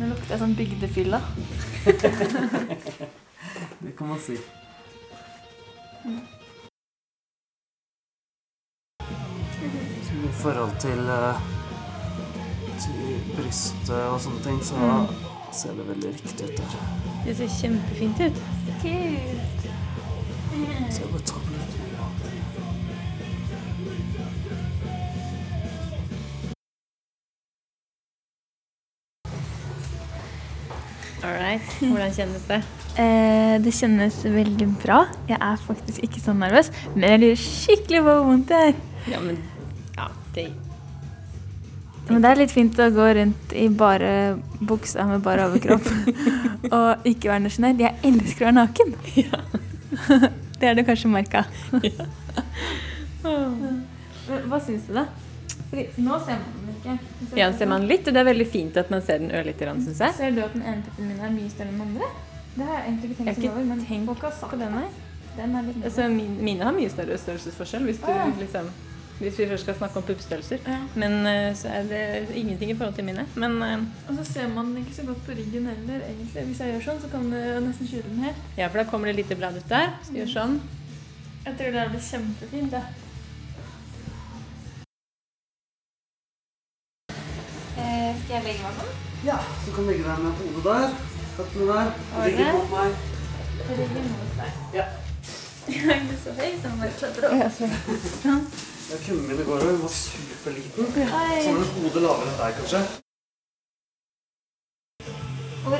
[0.01, 1.19] Nå lukter sånn bygdefylla.
[3.81, 4.33] Det kan man si.
[10.21, 11.43] I forhold til, eh,
[12.81, 14.89] til brystet og sånne ting, så
[15.53, 16.89] ser det veldig riktig ut der.
[17.27, 18.41] Det ser kjempefint ut.
[18.81, 19.69] Kult.
[20.89, 21.80] Så jeg bare tar på litt.
[31.41, 31.77] Right.
[31.80, 32.60] Hvordan kjennes det?
[33.01, 35.06] Eh, det kjennes veldig bra.
[35.30, 38.75] Jeg er faktisk ikke så nervøs, men jeg lurer skikkelig på hvor vondt det er.
[39.10, 39.39] Ja, men
[39.95, 40.51] ja, det
[42.10, 44.12] Men det er litt fint å gå rundt i bare
[44.60, 45.88] buksa med bare overkropp
[46.77, 47.82] og ikke være nasjonell.
[47.82, 48.95] Jeg elsker å være naken.
[50.60, 51.45] det er du kanskje merka.
[53.23, 55.08] Hva syns du, da?
[55.71, 56.97] Fordi nå ser den ikke.
[57.39, 59.79] Ja, ser man litt, og det er veldig fint at man ser den ørlite grann,
[59.85, 60.13] syns jeg.
[60.17, 62.11] Ser du at den ene puppen min er mye større enn den andre?
[62.55, 64.71] Det har jeg egentlig ikke tenkt så over, men tenkt folk har sagt på den,
[64.75, 64.87] nei.
[65.37, 68.33] Den er litt Altså, min, mine har mye større størrelsesforskjell, hvis, du, Ah.
[68.39, 68.65] liksom,
[69.21, 70.59] hvis vi først skal snakke om puppestørrelser.
[70.67, 70.79] Ja.
[70.99, 72.01] Men eh, så er det
[72.35, 73.23] ingenting i forhold til mine.
[73.39, 73.77] Men eh,
[74.09, 76.43] Og så ser man den ikke så godt på ryggen heller, egentlig.
[76.49, 77.37] Hvis jeg gjør sånn, så kan du
[77.69, 78.41] nesten skjule den helt.
[78.57, 79.93] ja, for da kommer det lite blad ut der.
[80.03, 80.59] Så gjør sånn.
[81.45, 82.83] Jeg tror det blir kjempefint, det.
[87.91, 88.91] Eh, skal jeg legge meg sånn?
[89.27, 90.89] Ja, du kan legge deg med hodet der.
[91.36, 91.88] Føttene der.
[92.15, 92.91] Og Ligge mot meg.
[93.67, 93.75] Jeg
[94.08, 94.51] mot deg.
[94.80, 94.86] Ja.
[95.71, 97.36] Jeg er ikke så høy, så jeg må bare klatre opp.
[98.25, 100.88] Ja, Kunden min i går hun var superliten.
[100.95, 102.82] Så var hun hodet lavere enn deg, kanskje.
[105.63, 105.77] Hvor,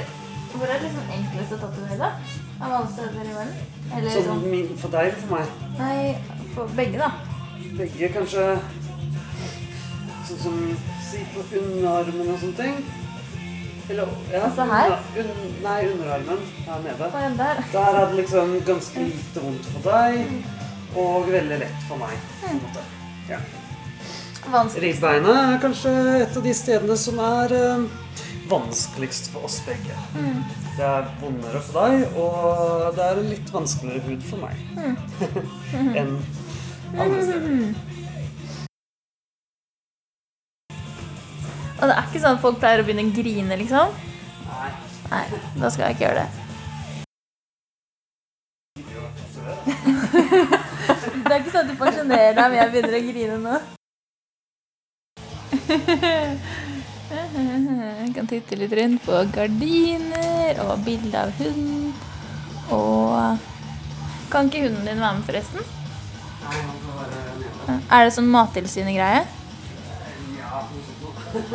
[0.54, 2.12] hvor er det liksom enklest å tatovere, da?
[2.62, 3.58] Av alle steder i verden?
[3.98, 5.46] Eller Sånn sånn min- for deg eller for meg?
[5.82, 6.00] Nei,
[6.54, 7.10] for begge, da.
[7.82, 8.46] Begge kanskje
[10.30, 10.56] Sånn som
[11.12, 12.82] si på underarmen og sånne ting.
[13.92, 14.94] Eller ja, Altså her?
[15.20, 15.32] Un,
[15.66, 16.44] nei, underarmen.
[16.68, 17.10] Her nede.
[17.22, 17.64] Er der?
[17.74, 20.36] Der er det liksom ganske lite vondt for deg,
[20.96, 22.16] og veldig lett for meg.
[22.42, 22.86] på en måte.
[23.30, 23.42] Ja.
[24.82, 25.92] Ribbeinet er kanskje
[26.24, 27.84] et av de stedene som er eh,
[28.50, 29.96] vanskeligst for oss begge.
[30.78, 34.56] Det er vondere for deg, og det er en litt vanskeligere hud for meg
[36.02, 36.16] enn
[36.98, 37.91] andre steder.
[41.82, 43.88] Og det er ikke sånn at folk pleier å begynne å grine, liksom?
[44.46, 44.72] Nei.
[45.12, 45.26] Nei,
[45.58, 46.30] da skal jeg ikke gjøre det.
[51.26, 53.56] det er ikke sånn at du pensjonerer deg, men jeg begynner å grine nå.
[57.12, 61.92] Jeg kan titte litt rundt på gardiner og bilde av hund.
[62.72, 63.38] Og
[64.32, 65.60] Kan ikke hunden din være med, forresten?
[67.92, 69.26] Er det sånn Mattilsynet-greie?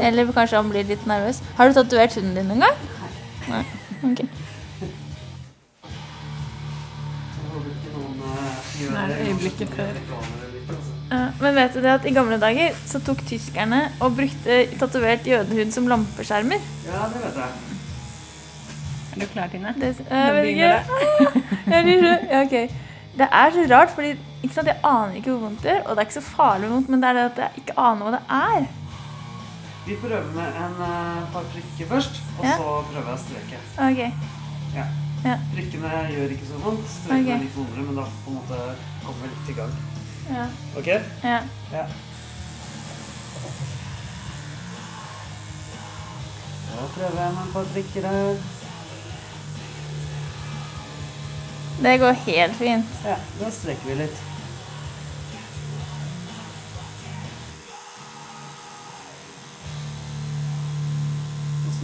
[0.01, 1.43] Eller kanskje han blir litt nervøs?
[1.57, 2.83] Har du tatovert hunden din noen gang?
[3.51, 3.63] Nei.
[4.11, 4.25] Ok.
[8.93, 10.01] Nei, øyeblikket før.
[11.41, 15.73] men vet du det at i gamle dager så tok tyskerne og brukte tatovert jødehud
[15.73, 16.61] som lampeskjermer?
[16.87, 17.77] Ja, det vet jeg.
[19.17, 19.75] Er du klar, Tine?
[19.81, 20.73] Det, jeg vet ikke.
[22.31, 22.57] Ja, ok.
[23.17, 24.09] Det er så rart, fordi
[24.43, 27.03] jeg aner ikke hvor vondt det gjør, og det er ikke så farlig vondt, men
[27.03, 28.67] det er det at jeg ikke aner hva det er.
[29.87, 32.57] Vi prøver med en uh, par prikker først, og Ja.
[32.57, 33.59] så prøver jeg å streke.
[33.89, 34.01] Ok.
[34.75, 34.87] Ja.
[35.25, 35.37] Ja.
[35.55, 37.35] Prikkene gjør ikke så vondt, streken okay.
[37.37, 38.59] er litt vondere, men da på en måte
[39.05, 39.73] kommer vi litt i gang.
[40.27, 40.47] Ja.
[40.79, 40.89] Ok?
[41.23, 41.39] ja.
[41.73, 41.87] Ja.
[46.77, 48.37] Da prøver jeg med en par prikker her.
[51.83, 52.99] Det går helt fint.
[53.05, 54.36] Ja, da strekker vi litt.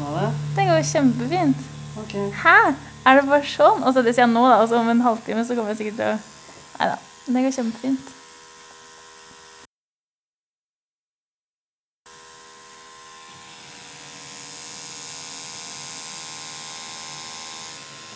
[0.03, 0.31] Åssen av det?
[0.57, 1.57] Det går kjempefint.
[2.03, 2.31] Okay.
[2.43, 2.75] Hæ?
[3.07, 3.83] Er det bare sånn?
[3.87, 4.59] Og så det sier jeg nå, da.
[4.62, 6.19] Og så om en halvtime så kommer jeg sikkert til å
[6.83, 6.99] Nei da.
[7.29, 8.09] Det går kjempefint.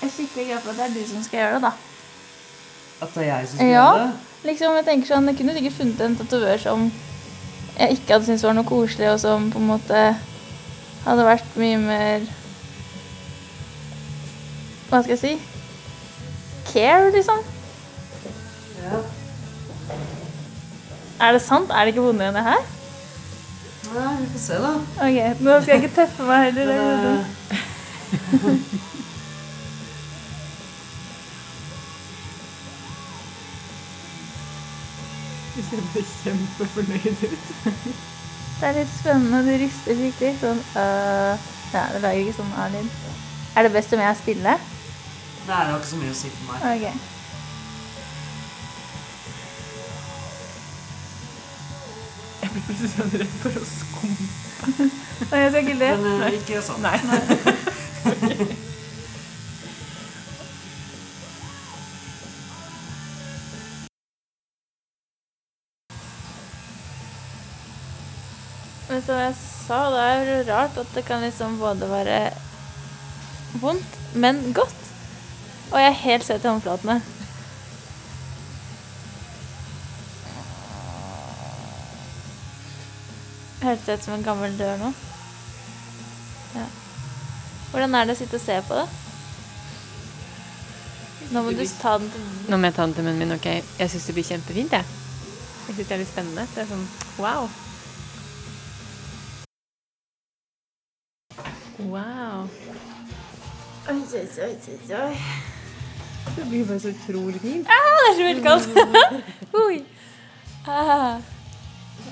[0.01, 1.72] Jeg er skikkelig glad for at det er du som skal gjøre det, da.
[3.05, 3.85] At det er jeg som skal Ja.
[3.87, 4.12] gjøre det?
[4.44, 6.92] Liksom, jeg tenker sånn, Jeg kunne sikkert funnet en tatovør som
[7.79, 10.16] jeg ikke hadde syntes var noe koselig, og som på en måte
[11.07, 12.25] hadde vært mye mer
[14.90, 15.35] Hva skal jeg si?
[16.73, 17.38] Care, liksom.
[18.85, 18.99] Ja.
[21.27, 21.71] Er det sant?
[21.71, 22.64] Er det ikke vondere enn det her?
[23.97, 24.73] Nei, vi får se, da.
[25.07, 26.66] Ok, Nå skal jeg ikke tøffe meg heller.
[26.66, 28.64] det er Men,
[35.57, 38.15] Du ser kjempefornøyd ut.
[38.57, 39.42] Det er litt spennende.
[39.45, 40.33] Du rister skikkelig.
[40.40, 41.47] Sånn øh.
[41.75, 42.88] Ja, det lager ikke sånn A-lyd.
[43.57, 44.55] Er det best om jeg er stille?
[45.47, 46.59] Nei, det har ikke så mye å si for meg.
[46.73, 46.87] Ok.
[52.42, 54.87] Jeg blir plutselig sånn redd for å skumpe.
[55.31, 55.90] Nei, jeg skal ikke le.
[56.05, 56.87] Men eh, ikke sånn.
[56.87, 56.99] Nei.
[68.88, 72.18] Men som jeg sa, det er jo rart at det kan liksom både være
[73.61, 74.83] vondt, men godt.
[75.72, 77.01] Og jeg er helt søt i håndflatene.
[83.62, 84.92] Hørtes ut som en gammel dør nå.
[86.55, 86.68] Ja.
[87.72, 88.87] Hvordan er det å sitte og se på det?
[91.35, 93.49] Nå må du ta den til Nå må jeg ta den til munnen min, ok?
[93.51, 94.87] Jeg syns det blir kjempefint, jeg.
[95.66, 96.46] Jeg syns det er litt spennende.
[96.55, 96.87] Det er sånn
[97.18, 97.49] wow.
[101.79, 102.49] Wow.
[103.89, 105.17] Oi, oi, oi, oi.
[106.37, 107.69] Det blir bare så utrolig fint.
[107.69, 108.69] Ah, det er så veldig kaldt.
[109.67, 109.85] Oi.
[110.69, 111.21] Ah.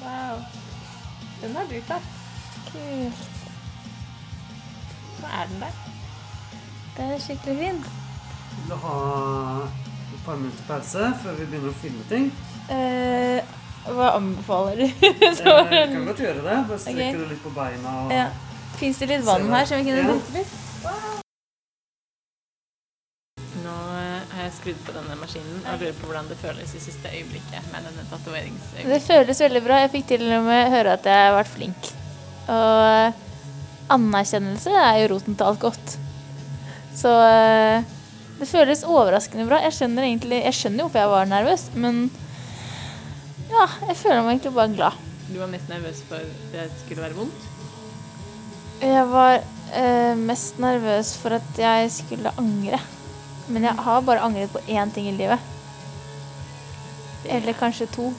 [0.03, 0.37] Wow.
[1.43, 2.03] Den har du tatt.
[2.73, 3.25] Kult.
[5.21, 5.75] Nå er den der?
[6.97, 7.91] Det er skikkelig fint.
[8.55, 8.97] Vil du ha
[9.65, 12.31] et par minutter pause før vi begynner å filme ting?
[12.71, 13.41] Eh,
[13.89, 14.87] hva anbefaler du?
[15.11, 16.59] Eh, Så, Jeg kan godt gjøre det.
[16.69, 17.21] Bare strekke okay.
[17.21, 18.01] det litt på beina.
[18.05, 18.13] Og...
[18.13, 18.29] ja.
[18.85, 20.15] Fins det litt vann her som vi kunne Ja.
[20.35, 20.51] litt?
[23.65, 27.09] Nå har jeg skrudd på denne maskinen og lurer på hvordan det føles i siste
[27.09, 29.79] øyeblikket med denne Det føles veldig bra.
[29.81, 31.89] Jeg fikk til og med høre at jeg har vært flink.
[32.53, 33.15] Og
[33.97, 35.97] anerkjennelse er jo roten til alt godt.
[36.95, 37.89] Så eh,
[38.39, 39.63] det føles overraskende bra.
[39.65, 42.11] Jeg skjønner egentlig Jeg skjønner jo hvorfor jeg var nervøs, men
[43.49, 45.03] ja, jeg føler meg egentlig bare glad.
[45.33, 46.21] Du var mest nervøs for
[46.53, 47.54] det skulle være vondt?
[48.83, 49.41] Jeg var
[49.75, 52.81] eh, mest nervøs for at jeg skulle angre.
[53.49, 55.39] Men jeg har bare angret på én ting i livet.
[57.25, 58.11] Eller kanskje to.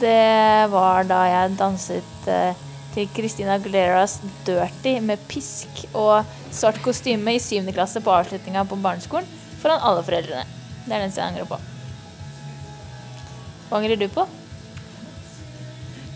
[0.00, 7.34] Det var da jeg danset eh, til Christina Aguileras 'Dirty' med pisk og svart kostyme
[7.34, 9.28] i syvende klasse på avslutninga på barneskolen
[9.62, 10.46] foran alle foreldrene.
[10.86, 11.58] Det er den jeg angrer på.
[13.68, 14.26] Hva angrer du på?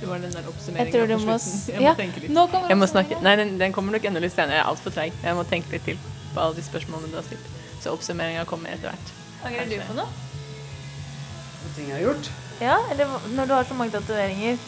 [0.04, 1.72] Det var den der oppsummeringen på slutten.
[1.72, 2.32] Jeg må ja, tenke litt.
[2.36, 3.20] Nå kommer Jeg må snakke.
[3.24, 4.58] Nei, den, den kommer nok enda litt senere.
[4.58, 5.16] Jeg er altfor treig.
[5.24, 5.96] Jeg må tenke litt til
[6.34, 7.46] på alle de spørsmålene du har stilt.
[7.80, 9.12] Så oppsummeringa kommer etter hvert.
[9.48, 10.08] Angrer du på noe?
[11.64, 12.30] Og ting jeg har gjort.
[12.60, 14.60] Ja, eller når du har så mange tatoveringer.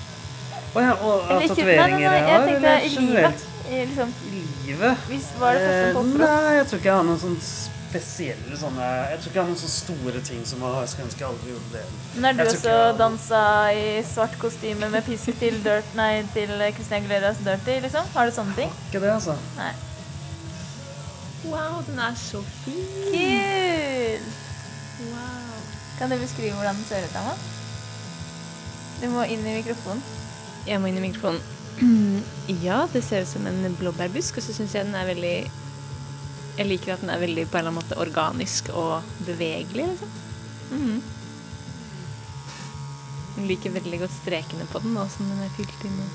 [0.76, 3.46] Å ja, og Eller tatoveringer jeg jeg har, tenkte eller generelt?
[3.66, 5.06] I, liksom, I livet?
[5.10, 6.44] hvis hva er det første Eh, som popper opp?
[6.46, 7.38] Nei, jeg tror ikke jeg har noen sånn
[7.96, 11.06] spesielle sånne Jeg tror ikke det har noen så store ting som å, jeg skulle
[11.08, 11.84] ønske jeg aldri gjorde det.
[12.22, 16.52] Når du også ikke jeg- dansa i svart kostyme med pisk til Dirt, nei, til
[16.76, 18.04] Christian Gleras Dirty, liksom?
[18.14, 18.70] Har du sånne ting?
[18.88, 19.36] Ikke det, altså.
[19.56, 19.72] Nei.
[21.46, 22.86] Wow, den er så fin.
[23.12, 24.30] Kul!
[25.10, 25.58] Wow.
[25.98, 27.34] Kan du beskrive hvordan den ser ut, Amma?
[29.00, 30.02] Du må inn i mikrofonen.
[30.66, 31.42] Jeg må inn i mikrofonen.
[32.62, 35.50] Ja, det ser ut som en blåbærbusk, og så syns jeg den er veldig
[36.56, 40.14] Jeg liker at den er veldig på en eller annen måte organisk og bevegelig, liksom.
[40.70, 41.02] Mhm.
[43.36, 46.14] Jeg liker veldig godt strekene på den, nå som den er fylt inn med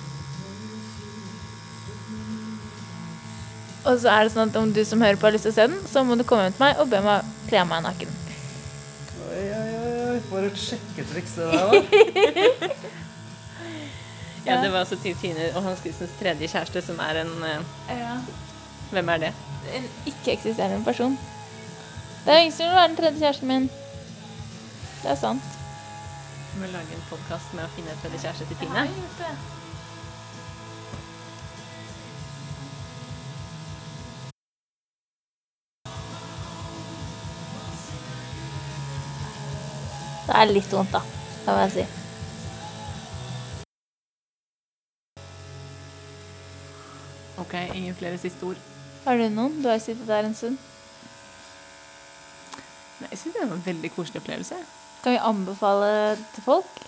[3.85, 5.57] Og så er det sånn at om du som hører på har lyst til å
[5.57, 7.85] se den, så må du komme hjem til meg og be meg kle av meg
[7.85, 8.17] naken.
[9.25, 12.77] Oi, oi, oi, for et sjekketriks det der var.
[14.41, 17.59] Ja, det var altså Tine og Hans Christens tredje kjæreste, som er en uh,
[17.93, 18.15] Ja.
[18.91, 19.33] Hvem er det?
[19.75, 21.19] En ikke-eksisterende person.
[22.25, 23.69] Det er ingen som være den tredje kjæresten min.
[25.03, 25.41] Det er sant.
[26.53, 28.83] Du må lage en podkast med å finne tredje kjæreste til Tine.
[29.19, 29.31] det.
[40.27, 41.01] Det er litt vondt, da,
[41.45, 41.87] kan jeg si.
[47.41, 48.80] Ok, ingen flere siste ord.
[49.05, 49.57] Har du noen?
[49.61, 50.57] Du har jo sittet der en stund.
[53.01, 54.59] Nei, jeg syns det var en veldig koselig opplevelse.
[55.01, 55.91] Kan vi anbefale
[56.35, 56.81] til folk?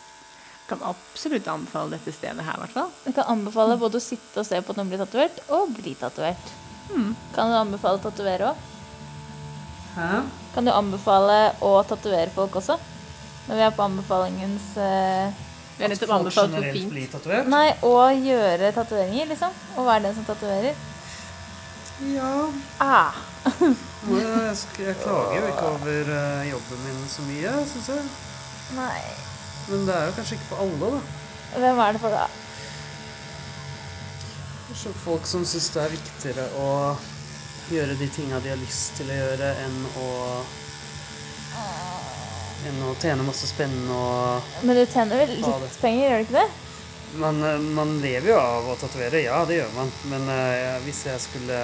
[0.69, 2.91] Kan absolutt anbefale dette stedet her, i hvert fall.
[3.07, 5.95] Vi kan anbefale både å sitte og se på at noen blir tatovert, og bli
[5.99, 6.53] tatovert.
[7.33, 8.69] Kan du anbefale å tatovere òg?
[9.97, 10.09] Hæ?
[10.53, 12.77] Kan du anbefale å tatovere folk også?
[13.47, 15.33] Når vi er på anbefalingens eh,
[15.77, 16.93] Vi har nettopp anbefalt hvor fint.
[17.51, 19.57] Nei, å gjøre tatoveringer, liksom.
[19.75, 20.77] Og være den som tatoverer.
[22.11, 22.51] Ja.
[22.83, 23.13] Ah.
[24.03, 28.01] Jeg, jeg, klager jo ikke over eh, jobben min så mye, syns jeg.
[28.75, 28.99] Nei.
[29.69, 30.99] Men det er jo kanskje ikke for alle, da.
[31.63, 32.25] Hvem er det for, da?
[34.67, 36.67] Kanskje folk som syns det er viktigere å
[37.71, 40.09] gjøre de tinga de har lyst til å gjøre, enn å
[42.67, 46.39] enn å tjene masse spennende og Men du tjener vel litt penger, gjør du ikke
[46.41, 46.49] det?
[47.19, 49.91] Man, eh, man lever jo av å tatovere, ja, det gjør man.
[50.11, 51.59] Men eh, hvis jeg skulle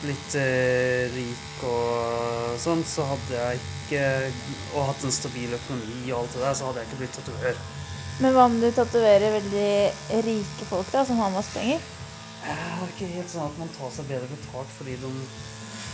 [0.00, 4.06] blitt uh, rik og sånn, så hadde jeg ikke
[4.72, 7.58] Og hatt en stabil økonomi og alt det der, så hadde jeg ikke blitt tatoverer.
[8.20, 11.82] Men hva om du tatoverer veldig rike folk, da, som har masse penger?
[12.40, 15.10] Det er ikke helt sånn at man tar seg bedre betalt fordi de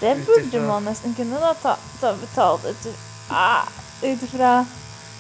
[0.02, 0.66] Det burde utifra...
[0.68, 1.54] man nesten kunne, da.
[1.62, 2.88] Ta, ta betalt ut
[3.34, 3.66] ah,
[4.04, 4.52] ut ifra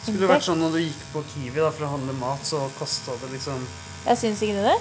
[0.06, 2.60] Skulle det vært sånn når du gikk på Kiwi da, for å handle mat, så
[2.78, 3.64] kosta det liksom
[4.06, 4.74] Jeg syns ikke det.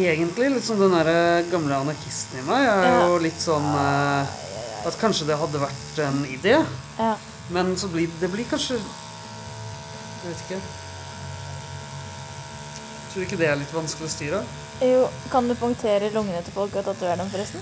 [0.00, 4.30] Egentlig litt sånn den der gamle anarkisten i meg er jo litt sånn eh,
[4.88, 6.54] At kanskje det hadde vært en idé,
[6.96, 7.10] Ja.
[7.52, 10.60] men så blir det blir kanskje Jeg vet ikke.
[13.10, 14.40] Tror du ikke det er litt vanskelig å styre?
[14.80, 17.60] Jo, kan du punktere lungene til folk og tatovere dem, forresten?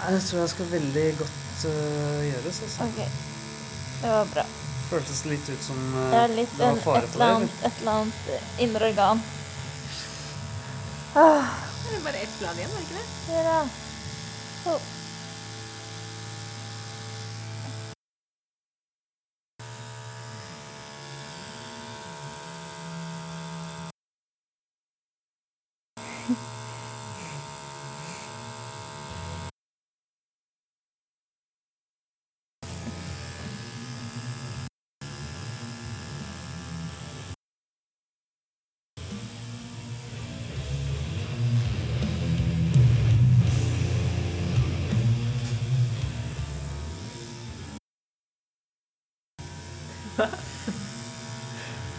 [0.00, 2.60] Nei, Det tror jeg skal veldig godt uh, gjøres.
[2.66, 2.86] Altså.
[2.86, 3.00] Ok.
[4.02, 4.44] Det var bra.
[4.90, 7.26] Føltes litt ut som uh, Det er litt det var en, fare et for eller
[7.26, 7.26] det.
[7.26, 7.34] eller?
[7.36, 9.20] annet, et eller annet eh, indre organ.
[11.14, 11.52] Ah,
[11.84, 13.44] Det er bare ett blad igjen, er det ikke det?
[13.46, 14.70] det.
[14.70, 14.80] Oh.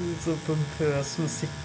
[0.02, 1.62] Litt sånn pompøs musikk.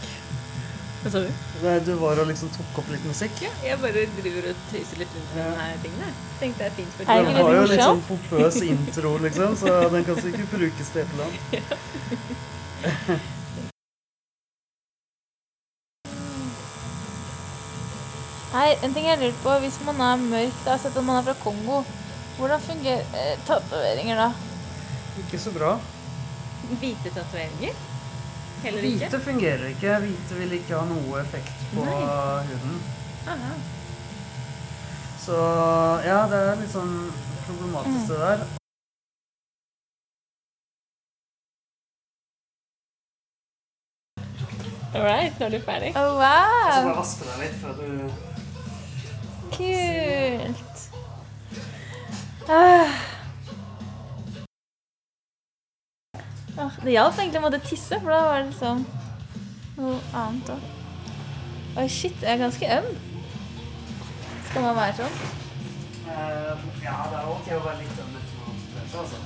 [1.03, 1.29] Hva sa du?
[1.62, 3.37] Nei, Du var og liksom tok opp litt musikk.
[3.45, 5.51] Ja, jeg bare driver og tøyser litt rundt med Ja.
[5.61, 6.03] denne tingen.
[6.03, 6.14] jeg.
[6.40, 10.05] Tenkte det er fint for Den har jo litt sånn pompøs intro, liksom, så den
[10.09, 11.57] kan sikkert brukes til et eller annet.
[18.55, 21.27] Nei, en ting jeg lurer på, hvis man er mørk, da, sett om man er
[21.27, 21.83] fra Kongo,
[22.38, 24.29] hvordan fungerer eh, tatoveringer da?
[25.21, 25.75] Ikke så bra.
[26.81, 27.75] Hvite tatoveringer?
[28.62, 28.99] Heller ikke?
[28.99, 29.97] Hvite fungerer ikke.
[30.05, 32.03] Hvite vil ikke ha noe effekt på Nei.
[32.51, 32.79] huden.
[33.29, 33.55] Aha.
[35.27, 35.40] Så
[36.07, 36.95] ja, det er litt sånn
[37.47, 38.47] problematisk det der.
[44.95, 45.90] All right, nå er du ferdig.
[45.99, 46.23] Oh, wow!
[46.23, 47.85] bare vaske deg litt før du
[49.57, 50.79] Kult.
[52.49, 53.16] Ah.
[56.57, 58.87] Det hjalp egentlig å måtte tisse, for da var det liksom
[59.76, 60.68] noe annet òg.
[61.76, 62.87] Oi, shit, jeg er ganske øm.
[64.49, 65.18] Skal man være sånn?
[66.07, 68.37] Uh, Ja, det er ok å være litt øm etter
[69.03, 69.16] altså.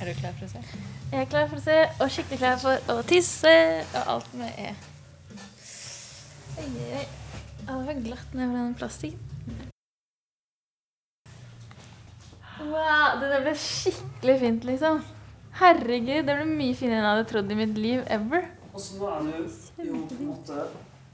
[0.00, 0.62] Er du klar for å se?
[1.10, 3.56] Jeg er klar for å se, og skikkelig klar for å tisse,
[3.90, 4.70] og alt med E.
[6.60, 7.04] Oi, oi, oi.
[7.60, 9.29] Det var glatt ned fra den plastikken.
[12.60, 15.00] Wow, det der ble skikkelig fint, liksom.
[15.60, 18.46] Herregud, det ble mye finere enn jeg hadde trodd i mitt liv ever.
[18.70, 20.66] Og så nå er du jo på en måte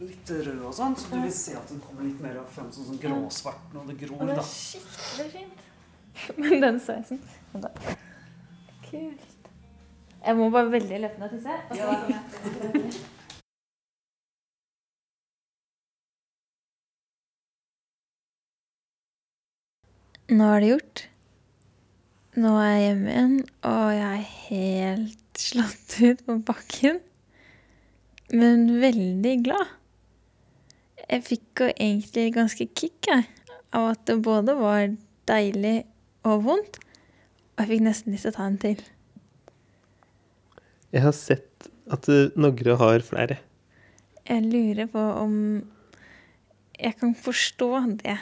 [0.03, 2.85] litt rød og sånn, så du vil se at den kommer litt mer frem sånn
[2.85, 4.27] som sånn gråsvart når det gror, da.
[4.27, 5.65] Og det er skikkelig fint.
[6.43, 7.23] Men den sveisen
[8.87, 9.27] Kult.
[10.27, 11.57] Jeg må bare veldig løpende tisse.
[11.71, 11.85] Og så.
[11.87, 13.13] Altså,
[20.37, 21.07] nå er det gjort.
[22.37, 26.99] Nå er jeg hjemme igjen, og jeg er helt slått ut på bakken.
[28.37, 29.71] Men veldig glad.
[31.07, 33.25] Jeg fikk jo egentlig ganske kick jeg,
[33.73, 34.91] av at det både var
[35.31, 35.79] deilig
[36.29, 36.77] og vondt.
[37.57, 38.85] Og jeg fikk nesten lyst til å ta en til.
[40.93, 43.41] Jeg har sett at Nogre har flere.
[44.29, 45.37] Jeg lurer på om
[46.77, 47.71] jeg kan forstå
[48.05, 48.21] det.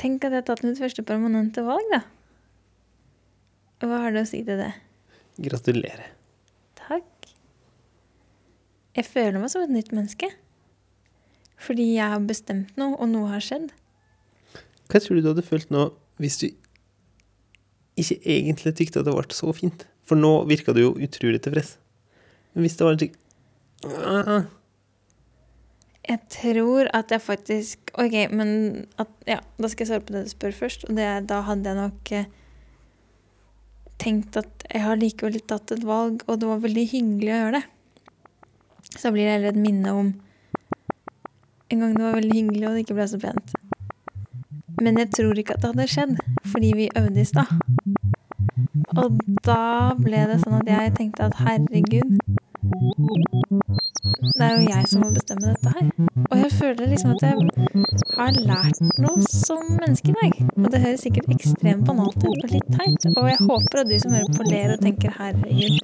[0.00, 2.00] Tenk at jeg har tatt mitt første permanente valg, da.
[3.84, 4.70] Hva har du å si til det?
[5.40, 6.14] Gratulerer.
[6.78, 7.28] Takk.
[8.96, 10.30] Jeg føler meg som et nytt menneske.
[11.60, 13.68] Fordi jeg har bestemt noe, og noe har skjedd.
[14.90, 15.90] Hva tror du du hadde følt nå
[16.20, 16.48] hvis du
[18.00, 19.84] ikke egentlig tykte at det ble så fint?
[20.08, 21.76] For nå virka du jo utrolig tilfreds.
[22.54, 24.48] Men hvis det var en Jeg
[26.40, 28.50] tror at jeg faktisk OK, men
[29.00, 30.86] at, ja, da skal jeg svare på det du spør først.
[30.88, 32.30] Og det, da hadde jeg nok eh,
[34.00, 37.60] tenkt at jeg har likevel tatt et valg, og det var veldig hyggelig å gjøre
[37.60, 37.64] det.
[38.96, 40.12] Så blir det heller et minne om
[41.70, 43.52] en gang det var veldig hyggelig, og det ikke ble så pent.
[44.80, 46.16] Men jeg tror ikke at det hadde skjedd,
[46.50, 47.52] fordi vi øvde i stad.
[48.98, 52.16] Og da ble det sånn at jeg tenkte at herregud,
[54.20, 55.86] det er jo jeg som må bestemme dette her.
[56.30, 57.34] Og jeg føler liksom at jeg
[58.16, 60.32] har lært noe som menneske i dag.
[60.56, 63.02] Og det høres sikkert ekstremt banalt ut og litt teit.
[63.16, 65.78] Og jeg håper at du som hører på, ler og tenker 'herregud'.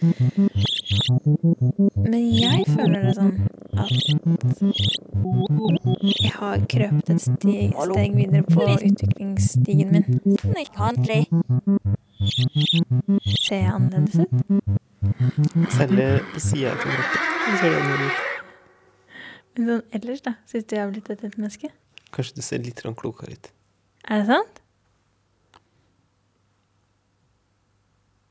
[2.11, 3.34] Men jeg føler det sånn
[3.76, 3.91] at
[6.03, 10.05] jeg har krøpet et steg, steg videre på utviklingsstigen min.
[10.45, 11.22] Snikhandlig.
[13.47, 14.86] Ser jeg annerledes ut?
[15.76, 18.20] Særlig på sida av ut.
[19.57, 20.36] Men sånn ellers, da?
[20.50, 21.70] Syns du jeg har blitt et menneske?
[22.14, 23.50] Kanskje du ser litt klokere ut.
[24.07, 24.62] Er det sant?